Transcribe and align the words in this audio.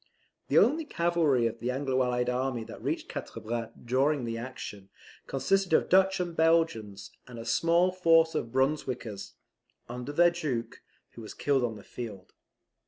The 0.47 0.57
only 0.57 0.83
cavalry 0.83 1.45
of 1.45 1.59
the 1.59 1.69
anglo 1.69 2.01
allied 2.01 2.27
army 2.27 2.63
that 2.63 2.81
reached 2.81 3.07
Quatre 3.07 3.39
Bras 3.39 3.69
during 3.85 4.25
the 4.25 4.35
action, 4.35 4.89
consisted 5.27 5.73
of 5.73 5.89
Dutch 5.89 6.19
and 6.19 6.35
Belgians, 6.35 7.11
and 7.27 7.37
a 7.37 7.45
small 7.45 7.91
force 7.91 8.33
of 8.33 8.51
Brunswickers, 8.51 9.33
under 9.87 10.11
their 10.11 10.31
Duke, 10.31 10.81
who 11.11 11.21
was 11.21 11.35
killed 11.35 11.63
on 11.63 11.75
the 11.75 11.83
field. 11.83 12.33